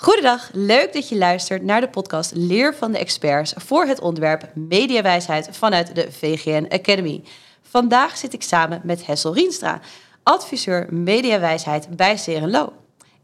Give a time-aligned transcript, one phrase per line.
[0.00, 4.50] Goedendag, leuk dat je luistert naar de podcast Leer van de Experts voor het onderwerp
[4.54, 7.22] Mediawijsheid vanuit de VGN Academy.
[7.62, 9.80] Vandaag zit ik samen met Hessel Rienstra,
[10.22, 12.72] adviseur Mediawijsheid bij Serenlo.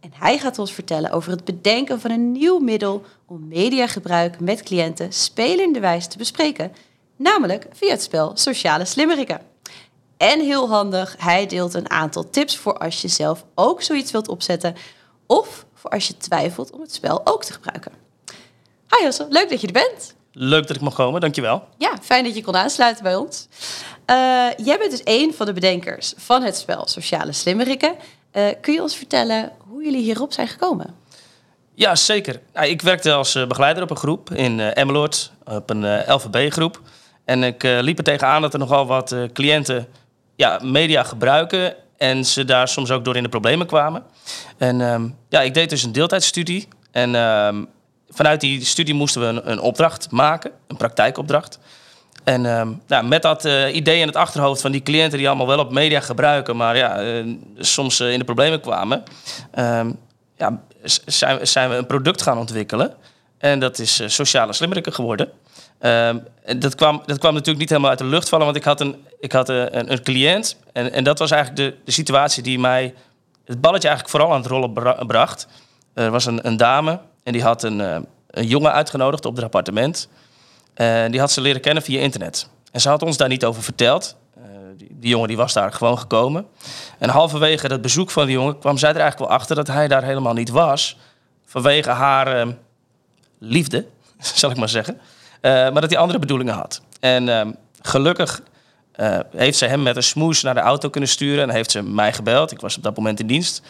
[0.00, 4.62] En hij gaat ons vertellen over het bedenken van een nieuw middel om mediagebruik met
[4.62, 6.72] cliënten spelenderwijs te bespreken,
[7.16, 9.40] namelijk via het spel Sociale Slimmerikken.
[10.16, 14.28] En heel handig, hij deelt een aantal tips voor als je zelf ook zoiets wilt
[14.28, 14.74] opzetten
[15.26, 17.92] of voor als je twijfelt om het spel ook te gebruiken.
[18.96, 20.14] Hi Josse, leuk dat je er bent.
[20.32, 21.68] Leuk dat ik mag komen, dankjewel.
[21.78, 23.48] Ja, fijn dat je kon aansluiten bij ons.
[24.10, 24.16] Uh,
[24.56, 27.94] jij bent dus een van de bedenkers van het spel Sociale Slimmerikken.
[28.32, 30.94] Uh, kun je ons vertellen hoe jullie hierop zijn gekomen?
[31.74, 32.40] Ja, zeker.
[32.62, 36.80] ik werkte als eh, begeleider op een groep in Emmeloord, op een LVB-groep.
[37.24, 39.88] En ik liep er tegenaan dat er nogal wat cliënten
[40.36, 44.02] ja, media gebruiken en ze daar soms ook door in de problemen kwamen.
[44.58, 46.68] En ehm, ja, ik deed dus een deeltijdstudie.
[46.90, 47.64] En ehm,
[48.08, 51.58] vanuit die studie moesten we een, opdracht maken, een praktijkopdracht.
[52.24, 55.58] En ehm, met dat uh, idee in het achterhoofd van die cliënten die allemaal wel
[55.58, 59.02] op media gebruiken, maar ja, uh, soms uh, in de problemen kwamen,
[60.36, 60.60] ja,
[61.04, 62.94] zijn, zijn, we een product gaan ontwikkelen.
[63.38, 65.28] En dat is sociale slimmerikken geworden.
[65.84, 66.22] Um,
[66.58, 69.06] dat, kwam, dat kwam natuurlijk niet helemaal uit de lucht vallen, want ik had een,
[69.20, 70.56] ik had een, een cliënt.
[70.72, 72.94] En, en dat was eigenlijk de, de situatie die mij
[73.44, 75.46] het balletje eigenlijk vooral aan het rollen bracht.
[75.94, 77.96] Er was een, een dame en die had een, uh,
[78.30, 80.08] een jongen uitgenodigd op het appartement.
[80.74, 82.48] En die had ze leren kennen via internet.
[82.72, 84.16] En ze had ons daar niet over verteld.
[84.38, 84.44] Uh,
[84.76, 86.46] die, jongen die was daar gewoon gekomen.
[86.98, 89.88] En halverwege dat bezoek van die jongen kwam zij er eigenlijk wel achter dat hij
[89.88, 90.96] daar helemaal niet was.
[91.46, 92.52] Vanwege haar uh,
[93.38, 93.86] liefde,
[94.18, 95.00] zal ik maar zeggen.
[95.44, 96.80] Eh, maar dat hij andere bedoelingen had.
[97.00, 98.42] En ehm, gelukkig
[98.96, 101.42] uh, heeft ze hem met een smoes naar de auto kunnen sturen.
[101.42, 102.52] En heeft ze mij gebeld.
[102.52, 103.62] Ik was op dat moment in dienst.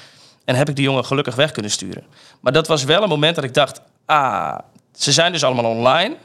[0.44, 2.04] En heb ik die jongen gelukkig weg kunnen sturen.
[2.40, 3.80] Maar dat was wel een moment dat ik dacht...
[4.04, 4.58] Ah,
[4.92, 6.16] ze zijn dus allemaal online.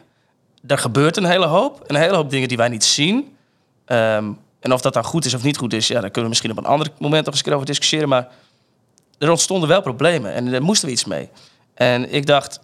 [0.68, 1.84] Er gebeurt een hele hoop.
[1.88, 3.16] Een hele hoop dingen die wij niet zien.
[3.86, 5.88] Um, en of dat dan goed is of niet goed is...
[5.88, 8.10] Ja, daar kunnen we misschien op een ander moment nog eens over discussiëren.
[8.10, 8.28] Maar
[9.18, 10.34] er ontstonden wel problemen.
[10.34, 11.30] En daar moesten we iets mee.
[11.74, 12.60] En ik dacht...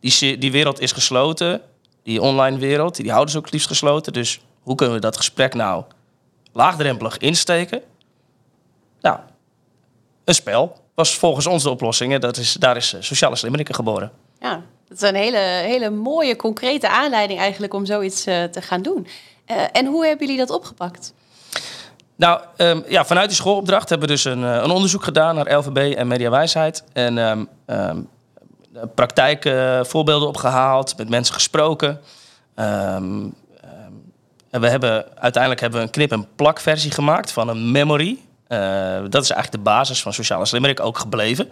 [0.00, 1.62] Die, die wereld is gesloten
[2.06, 4.12] die online wereld, die houden ze ook het liefst gesloten.
[4.12, 5.84] Dus hoe kunnen we dat gesprek nou
[6.52, 7.82] laagdrempelig insteken?
[9.00, 9.18] Nou,
[10.24, 12.12] een spel was volgens ons de oplossing.
[12.12, 14.12] En dat is, daar is eh, Sociale Slimmerikken geboren.
[14.40, 18.82] Ja, dat is een hele, hele mooie, concrete aanleiding eigenlijk om zoiets uh, te gaan
[18.82, 19.06] doen.
[19.50, 21.14] Uh, en hoe hebben jullie dat opgepakt?
[22.16, 25.94] Nou, um, ja, vanuit die schoolopdracht hebben we dus een, een onderzoek gedaan naar LVB
[25.96, 26.84] en mediawijsheid.
[26.92, 28.08] En um, um,
[28.94, 32.00] praktijkvoorbeelden opgehaald, met mensen gesproken.
[32.56, 33.34] Um,
[34.50, 38.18] en we hebben, uiteindelijk hebben we een knip- en plakversie gemaakt van een memory.
[38.48, 38.58] Uh,
[39.08, 41.50] dat is eigenlijk de basis van Sociale Slimmerik ook gebleven.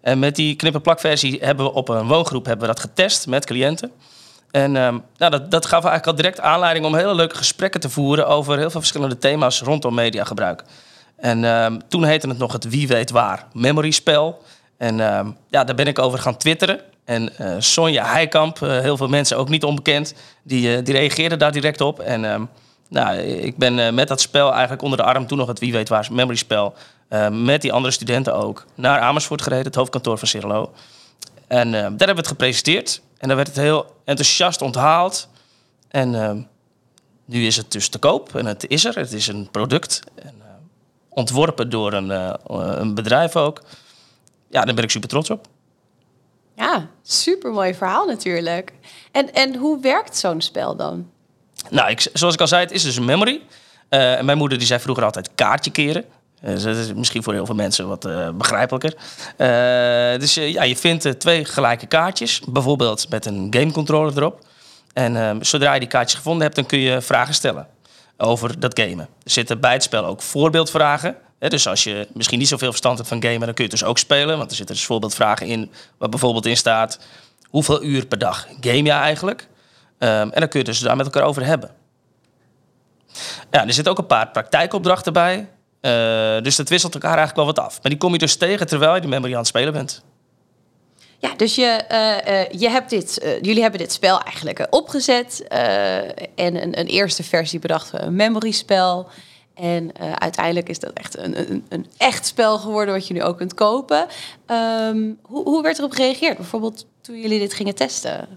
[0.00, 3.26] En met die knip- en plakversie hebben we op een woongroep hebben we dat getest
[3.26, 3.90] met cliënten.
[4.50, 7.90] En um, nou, dat, dat gaf eigenlijk al direct aanleiding om hele leuke gesprekken te
[7.90, 10.64] voeren over heel veel verschillende thema's rondom mediagebruik.
[11.16, 14.42] En toen heette het nog het Wie weet waar memory spel.
[14.82, 16.80] En uh, ja, daar ben ik over gaan twitteren.
[17.04, 21.38] En uh, Sonja Heikamp, uh, heel veel mensen ook niet onbekend, die, uh, die reageerden
[21.38, 22.00] daar direct op.
[22.00, 22.44] En ehm,
[22.88, 25.88] nou, ik ben met dat spel eigenlijk onder de arm, toen nog het Wie weet
[25.88, 26.74] waar memory spel,
[27.30, 30.72] met die andere studenten ook, naar Amersfoort gereden, het hoofdkantoor van Cirlo.
[31.46, 33.02] En daar hebben we het gepresenteerd.
[33.18, 35.28] En daar werd het heel enthousiast onthaald.
[35.88, 36.40] En ehm,
[37.24, 38.94] nu is het dus te koop en het is er.
[38.94, 40.00] Het is een product.
[40.14, 40.34] En,
[41.08, 42.36] ontworpen door een,
[42.80, 43.62] een bedrijf ook
[44.52, 45.46] ja, daar ben ik super trots op.
[46.54, 48.72] Ja, super mooi verhaal natuurlijk.
[49.12, 51.10] En, en hoe werkt zo'n spel dan?
[51.70, 53.40] Nou, ik, zoals ik al zei, het is dus een memory.
[53.90, 56.04] Uh, mijn moeder die zei vroeger altijd kaartje keren.
[56.44, 58.94] Uh, dat is misschien voor heel veel mensen wat uh, begrijpelijker.
[60.20, 64.44] dus ja, je vindt twee gelijke kaartjes, bijvoorbeeld met een gamecontroller erop.
[64.92, 67.66] En ehm, zodra je die kaartjes gevonden hebt, dan kun je vragen stellen
[68.16, 69.08] over dat gamen.
[69.24, 71.16] Er zitten bij het spel ook voorbeeldvragen
[71.50, 73.88] dus als je misschien niet zoveel verstand hebt van gamen, dan kun je het dus
[73.88, 74.38] ook spelen.
[74.38, 76.98] Want er zitten dus voorbeeldvragen in, waar bijvoorbeeld in staat...
[77.48, 79.48] hoeveel uur per dag game je eigenlijk?
[79.98, 81.70] Um, en dan kun je het dus daar met elkaar over hebben.
[83.50, 85.48] Ja, er zitten ook een paar praktijkopdrachten bij.
[85.80, 87.82] Uh, dus dat wisselt elkaar eigenlijk wel wat af.
[87.82, 90.02] Maar die kom je dus tegen terwijl je de memory aan het spelen bent.
[91.18, 95.44] Ja, dus je, uh, uh, je hebt dit, jullie hebben dit spel eigenlijk opgezet.
[95.48, 99.08] en een, een, eerste versie bedacht, een memory spel.
[99.54, 103.22] En uh, uiteindelijk is dat echt een, een, een, echt spel geworden wat je nu
[103.22, 104.06] ook kunt kopen.
[104.46, 106.36] Um, hoe, hoe, werd erop gereageerd?
[106.36, 108.28] Bijvoorbeeld toen jullie dit gingen testen?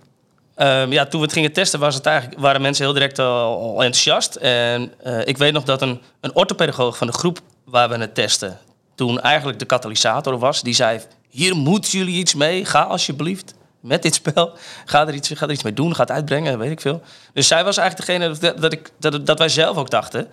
[0.57, 3.83] Um, ja, toen we het gingen testen was het eigenlijk, waren mensen heel direct al,
[3.83, 4.35] enthousiast.
[4.35, 8.15] En uh, ik weet nog dat een, een orthopedagoog van de groep waar we het
[8.15, 8.59] testen...
[8.95, 11.00] toen eigenlijk de katalysator was, die zei...
[11.29, 12.65] hier moeten jullie iets mee.
[12.65, 14.51] Ga alsjeblieft met dit spel.
[14.85, 17.01] Ga er iets, ga er iets mee doen, ga het uitbrengen, weet ik veel.
[17.33, 20.27] Dus zij was eigenlijk degene ik, dat, dat wij zelf ook dachten...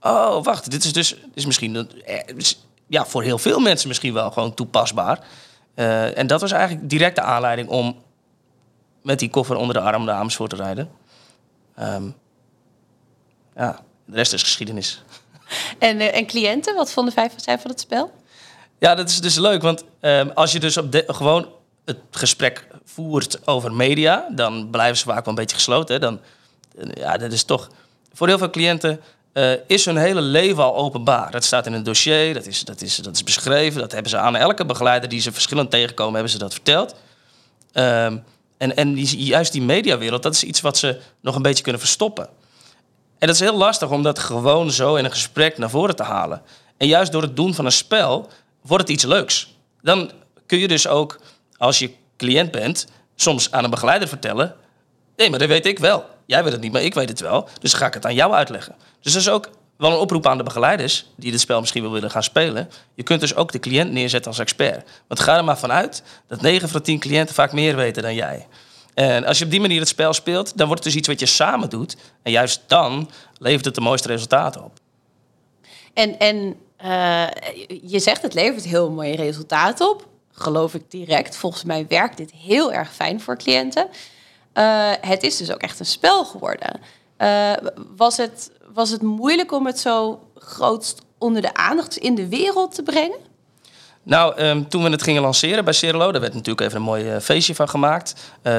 [0.00, 1.90] oh, wacht, dit is dus is misschien...
[2.88, 5.26] Ja, voor heel veel mensen misschien wel gewoon toepasbaar.
[5.74, 8.02] Uh, en dat was eigenlijk direct de aanleiding om
[9.02, 10.90] met die koffer onder de arm naar Amersfoort te rijden.
[11.80, 12.14] Um,
[13.54, 15.02] ja, de rest is geschiedenis.
[15.78, 18.12] En, uh, en cliënten, wat vonden vijf zij van het spel?
[18.78, 21.48] Ja, dat is dus leuk, want um, als je dus op de, gewoon
[21.84, 25.94] het gesprek voert over media, dan blijven ze vaak wel een beetje gesloten.
[25.94, 26.00] Hè?
[26.00, 26.20] Dan,
[26.94, 27.68] ja, dat is toch
[28.12, 29.00] voor heel veel cliënten
[29.36, 31.30] uh, is hun hele leven al openbaar.
[31.30, 33.80] Dat staat in een dossier, dat is, dat, is, dat is beschreven.
[33.80, 36.94] Dat hebben ze aan elke begeleider die ze verschillend tegenkomen, hebben ze dat verteld.
[37.72, 38.24] Um,
[38.58, 42.28] en, en juist die mediawereld, dat is iets wat ze nog een beetje kunnen verstoppen.
[43.18, 46.02] En dat is heel lastig om dat gewoon zo in een gesprek naar voren te
[46.02, 46.42] halen.
[46.76, 48.28] En juist door het doen van een spel
[48.60, 49.54] wordt het iets leuks.
[49.82, 50.10] Dan
[50.46, 51.20] kun je dus ook,
[51.56, 54.54] als je cliënt bent, soms aan een begeleider vertellen:
[55.16, 56.04] nee, maar dat weet ik wel.
[56.26, 57.48] Jij weet het niet, maar ik weet het wel.
[57.60, 58.74] Dus ga ik het aan jou uitleggen.
[59.00, 61.92] Dus dat is ook wel een oproep aan de begeleiders die dit spel misschien wel
[61.92, 62.70] willen gaan spelen.
[62.94, 64.88] Je kunt dus ook de cliënt neerzetten als expert.
[65.06, 68.46] Want ga er maar vanuit dat 9 van 10 cliënten vaak meer weten dan jij.
[68.94, 71.20] En als je op die manier het spel speelt, dan wordt het dus iets wat
[71.20, 71.96] je samen doet.
[72.22, 74.72] En juist dan levert het de mooiste resultaten op.
[75.94, 77.26] En, en uh,
[77.82, 80.06] je zegt het levert heel mooie resultaten op.
[80.32, 81.36] Geloof ik direct.
[81.36, 83.88] Volgens mij werkt dit heel erg fijn voor cliënten.
[84.58, 86.80] Uh, het is dus ook echt een spel geworden.
[87.18, 87.52] Uh,
[87.96, 92.74] was, het, was het moeilijk om het zo grootst onder de aandacht in de wereld
[92.74, 93.18] te brengen?
[94.02, 97.14] Nou, um, toen we het gingen lanceren bij Cerelo, daar werd natuurlijk even een mooi
[97.14, 98.14] uh, feestje van gemaakt.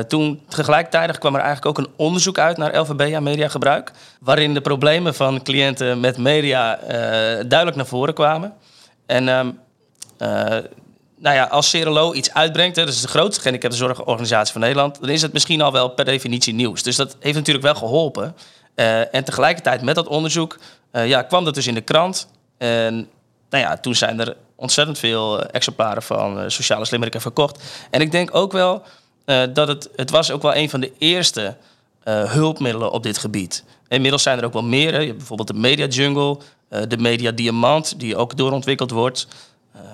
[0.08, 3.92] Toen tegelijkertijd kwam er eigenlijk ook een onderzoek uit naar LVB mediagebruik.
[4.20, 6.76] Waarin de problemen van cliënten met media
[7.44, 8.54] duidelijk naar voren kwamen.
[9.06, 9.60] En um,
[11.18, 15.10] nou ja, als Cerelo iets uitbrengt, hè, dat is de grootste gehandicaptenzorgorganisatie van Nederland, dan
[15.10, 16.84] is het misschien al wel per definitie nieuws.
[16.84, 18.36] Dus dat heeft natuurlijk wel geholpen.
[19.12, 20.58] en tegelijkertijd met dat onderzoek
[20.92, 22.28] ja, kwam dat dus in de krant.
[22.58, 23.10] En
[23.50, 27.64] nou ja, toen zijn er ontzettend veel eh, exemplaren van Sociale Slimmerikken verkocht.
[27.90, 28.84] En ik denk ook wel
[29.54, 31.56] dat het, het was ook wel een van de eerste
[32.04, 33.64] hulpmiddelen op dit gebied.
[33.88, 35.00] Inmiddels zijn er ook wel meer.
[35.00, 36.38] Je hebt bijvoorbeeld de Media Jungle,
[36.88, 39.28] de Media Diamant, die ook doorontwikkeld wordt.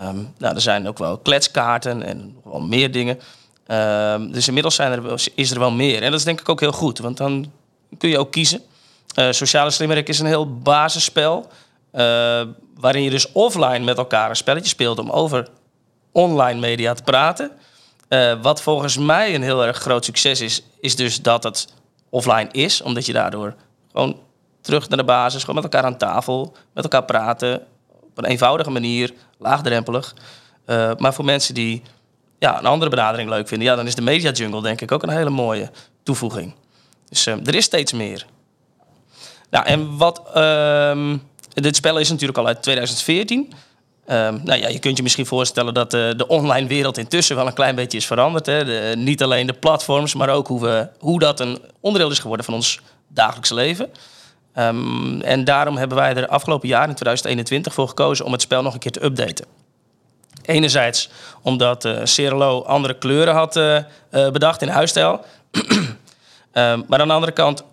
[0.03, 3.19] Um, nou, er zijn ook wel kletskaarten en nog wel meer dingen.
[3.67, 6.01] Um, dus inmiddels zijn er, is er wel meer.
[6.01, 7.51] En dat is denk ik ook heel goed, want dan
[7.97, 8.61] kun je ook kiezen.
[9.29, 11.47] Sociale Slimmerik is een heel basisspel.
[11.93, 12.01] Uh,
[12.79, 15.47] waarin je dus offline met elkaar een spelletje speelt om over
[16.11, 17.51] online media te praten.
[18.09, 21.67] Uh, wat volgens mij een heel erg groot succes is, is dus dat het
[22.09, 23.55] offline is, omdat je daardoor
[23.91, 24.19] gewoon
[24.61, 27.61] terug naar de basis, gewoon met elkaar aan tafel, met elkaar praten,
[28.15, 30.13] op een eenvoudige manier, laagdrempelig.
[30.65, 31.81] Uh, maar voor mensen die
[32.39, 35.03] ja, een andere benadering leuk vinden, ja, dan is de Media Jungle denk ik ook
[35.03, 35.71] een hele mooie
[36.03, 36.53] toevoeging.
[37.09, 38.25] Dus uh, er is steeds meer.
[39.49, 40.21] Nou, en wat.
[40.35, 41.13] Uh,
[41.53, 43.53] dit spel is natuurlijk al uit 2014.
[44.07, 47.47] Um, nou ja, je kunt je misschien voorstellen dat de, de online wereld intussen wel
[47.47, 48.45] een klein beetje is veranderd.
[48.45, 48.95] Hè.
[48.95, 52.53] Niet alleen de platforms, maar ook hoe, we, hoe dat een onderdeel is geworden van
[52.53, 53.89] ons dagelijkse leven.
[54.57, 58.61] Um, en daarom hebben wij er afgelopen jaar, in 2021, voor gekozen om het spel
[58.61, 59.45] nog een keer te updaten.
[60.41, 61.09] Enerzijds
[61.41, 65.25] omdat uh, andere kleuren had uh, uh, bedacht in huisstijl.
[66.53, 67.63] um, maar aan de andere kant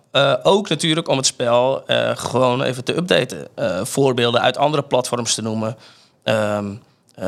[0.43, 1.83] ook natuurlijk om het spel
[2.15, 3.47] gewoon even te updaten.
[3.87, 5.77] Voorbeelden uit andere platforms te noemen.
[6.23, 6.81] Um,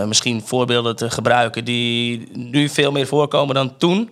[0.06, 4.10] misschien voorbeelden te gebruiken die nu veel meer voorkomen dan toen.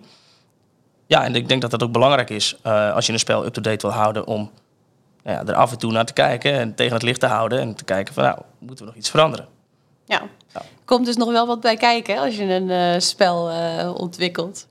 [1.07, 3.95] Ja, en ik denk dat dat ook belangrijk is als je een spel up-to-date wil
[3.95, 4.51] houden om
[5.23, 7.59] nou ja, er af en toe naar te kijken en tegen het licht te houden
[7.59, 9.47] en te kijken van nou, moeten we nog iets veranderen.
[10.05, 10.21] Ja,
[10.53, 10.61] ja.
[10.85, 13.51] komt dus nog wel wat bij kijken als je een spel
[13.93, 14.67] ontwikkelt.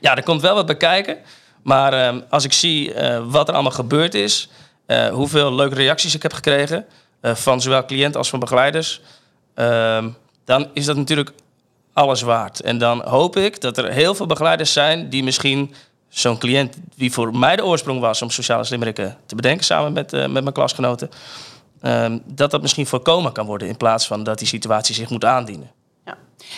[0.00, 1.18] Ja, er komt wel wat bij kijken.
[1.62, 4.48] Maar uh, als ik zie uh, wat er allemaal gebeurd is,
[5.12, 6.86] hoeveel leuke reacties ik heb gekregen
[7.22, 9.00] eh, van zowel cliënten als van begeleiders,
[9.54, 10.08] ehm,
[10.44, 11.32] dan is dat natuurlijk
[11.92, 12.60] alles waard.
[12.60, 15.74] En dan hoop ik dat er heel veel begeleiders zijn die misschien
[16.12, 20.10] zo'n cliënt, die voor mij de oorsprong was om sociale slimmerikken te bedenken samen met,
[20.10, 21.10] met mijn klasgenoten,
[21.80, 25.24] ehm, dat dat misschien voorkomen kan worden in plaats van dat die situatie zich moet
[25.24, 25.70] aandienen.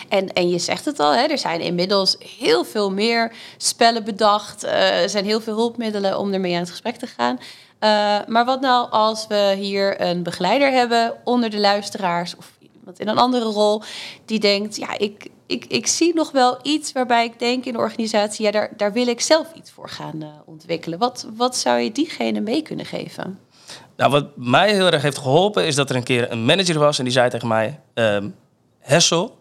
[0.08, 4.64] En, en je zegt het al, hè, er zijn inmiddels heel veel meer spellen bedacht.
[4.64, 7.38] Uh, er zijn heel veel hulpmiddelen om ermee aan het gesprek te gaan.
[7.38, 13.00] Uh, maar wat nou als we hier een begeleider hebben onder de luisteraars of iemand
[13.00, 13.82] in een andere rol
[14.24, 17.78] die denkt, ja, ik, ik, ik zie nog wel iets waarbij ik denk in de
[17.78, 20.98] organisatie, ja, daar, daar wil ik zelf iets voor gaan uh, ontwikkelen.
[20.98, 23.38] Wat, wat zou je diegene mee kunnen geven?
[23.96, 26.98] Nou, wat mij heel erg heeft geholpen is dat er een keer een manager was
[26.98, 28.34] en die zei tegen mij, um,
[28.78, 29.38] Hessel,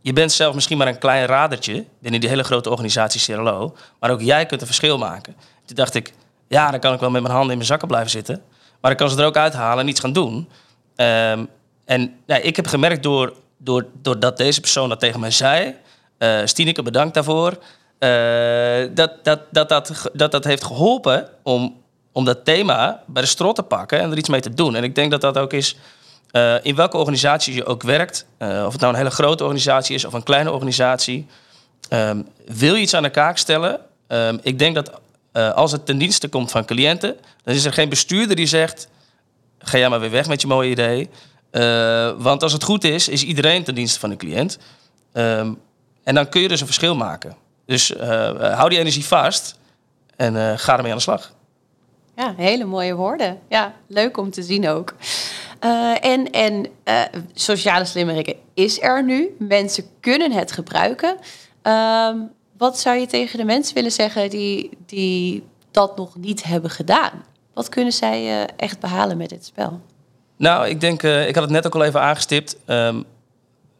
[0.00, 3.76] je bent zelf misschien maar een klein radertje binnen die hele grote organisatie CRLO.
[4.00, 5.34] Maar ook jij kunt een verschil maken.
[5.64, 6.12] Toen dacht ik,
[6.48, 8.42] ja, dan kan ik wel met mijn handen in mijn zakken blijven zitten.
[8.80, 10.48] Maar ik kan ze er ook uithalen en iets gaan doen.
[10.96, 11.44] Ehm,
[11.84, 15.74] en nou, ik heb gemerkt door, door, doordat deze persoon dat tegen mij zei...
[16.18, 17.58] Uh, Stineke, bedankt daarvoor.
[17.98, 21.76] Uh, dat, dat, dat, dat, dat dat heeft geholpen om,
[22.12, 24.74] om dat thema bij de strot te pakken en er iets mee te doen.
[24.74, 25.76] En ik denk dat dat ook is
[26.32, 28.26] uh, in welke organisatie je ook werkt.
[28.38, 31.26] of het nou een hele grote organisatie is of een kleine organisatie.
[31.92, 33.80] Um, wil je iets aan de kaak stellen?
[34.08, 34.90] Um, ik denk dat
[35.54, 38.88] als het ten dienste komt van cliënten, dan is er geen bestuurder die zegt:
[39.58, 41.10] ga jij maar weer weg met je mooie idee.
[42.18, 44.58] Want als het goed is, is iedereen ten dienste van de cliënt.
[45.12, 45.58] Um,
[46.02, 47.36] en dan kun je dus een verschil maken.
[47.66, 48.00] Dus uh,
[48.54, 49.58] hou die energie vast
[50.16, 51.32] en ga ermee aan de slag.
[52.16, 53.38] Ja, hele mooie woorden.
[53.48, 54.94] Ja, leuk om te zien ook.
[56.00, 56.66] En en
[57.34, 59.36] sociale slimmerikken is er nu.
[59.38, 61.16] Mensen kunnen het gebruiken.
[61.62, 62.16] Ehm,
[62.56, 67.24] wat zou je tegen de mensen willen zeggen die, die dat nog niet hebben gedaan?
[67.54, 69.80] Wat kunnen zij echt behalen met dit spel?
[70.40, 72.56] Nou, ik denk, ik had het net ook al even aangestipt.
[72.66, 73.04] Um,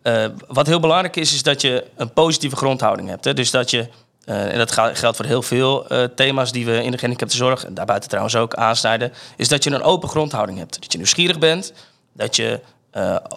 [0.02, 3.25] uh, wat heel belangrijk is, is dat je een positieve grondhouding hebt.
[3.25, 3.35] Hè?
[3.35, 3.88] Dus dat je,
[4.26, 8.09] uh, en dat geldt voor heel veel thema's die we in de gehandicaptenzorg, en daarbuiten
[8.09, 10.81] trouwens ook aansnijden, is dat je een open grondhouding hebt.
[10.81, 11.73] Dat je nieuwsgierig bent,
[12.12, 12.61] dat je,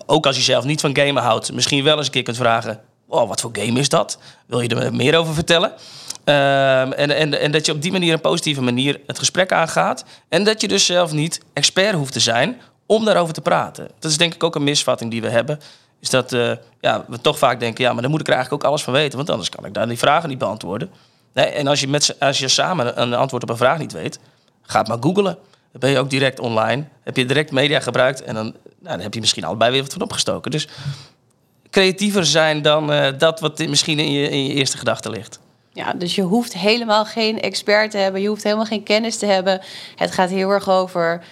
[0.06, 2.82] ook als je zelf niet van gamen houdt, misschien wel eens een keer kunt vragen,
[3.08, 4.18] oh, wat voor game is dat?
[4.48, 5.74] Wil je er meer over vertellen?
[6.24, 10.06] Ehm, en, en, en dat je op die manier, een positieve manier, het gesprek aangaat.
[10.30, 13.90] En dat je dus zelf niet expert hoeft te zijn om daarover te praten.
[14.00, 15.60] Dat is denk ik ook een misvatting die we hebben
[16.04, 18.64] is dat uh, ja, we toch vaak denken, ja, maar dan moet ik er eigenlijk
[18.64, 20.90] ook alles van weten, want anders kan ik daar die vragen niet beantwoorden.
[21.34, 24.20] Nee, en als je, met, als je samen een antwoord op een vraag niet weet,
[24.62, 25.38] ga het maar googlen.
[25.72, 26.86] Dan ben je ook direct online.
[27.04, 28.56] Heb je direct media gebruikt en dan, nou,
[28.96, 30.52] dan heb je misschien allebei weer wat van opgestoken.
[30.52, 30.68] Dus
[31.70, 35.40] creatiever zijn dan uh, dat wat misschien in je, in je eerste gedachte ligt.
[35.74, 39.26] Ja, dus je hoeft helemaal geen expert te hebben, je hoeft helemaal geen kennis te
[39.26, 39.62] hebben.
[39.96, 41.24] Het gaat heel erg over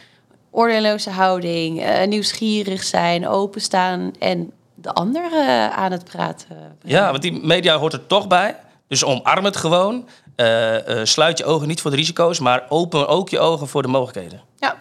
[0.52, 6.78] oordeelloze houding, uh, nieuwsgierig zijn, openstaan en de anderen aan het praten.
[6.84, 8.56] Ja, want die media hoort er toch bij.
[8.88, 10.08] Dus omarm het gewoon.
[10.36, 13.82] Uh, uh, sluit je ogen niet voor de risico's, maar open ook je ogen voor
[13.82, 14.42] de mogelijkheden.
[14.60, 14.76] Ja.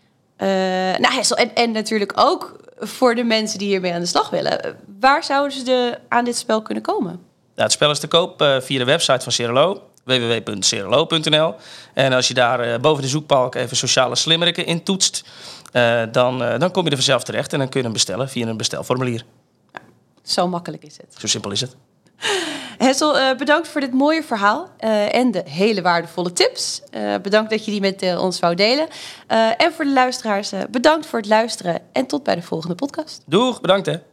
[0.99, 4.77] Nou, en, en natuurlijk ook voor de mensen die hiermee aan de slag willen.
[5.01, 7.11] Waar zouden ze de, aan dit spel kunnen komen?
[7.55, 11.55] Nou, het spel is te koop via de website van Cerelo, www.cerelo.nl.
[11.95, 15.25] En als je daar boven de zoekbalk even sociale slimmeriken in toetst,
[16.13, 18.57] dan, dan kom je er vanzelf terecht en dan kun je hem bestellen via een
[18.57, 19.25] bestelformulier.
[20.23, 21.15] Zo makkelijk is het.
[21.19, 21.77] Zo simpel is het.
[22.79, 24.69] Hessel, bedankt voor dit mooie verhaal
[25.11, 26.83] en de hele waardevolle tips.
[27.23, 28.89] Bedankt dat je die met ons wou delen.
[29.57, 33.23] en voor de luisteraars, bedankt voor het luisteren en tot bij de volgende podcast.
[33.27, 34.10] Doeg, bedankt hè.